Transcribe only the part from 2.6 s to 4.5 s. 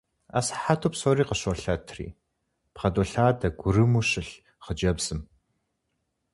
бгъэдолъадэ гурыму щылъ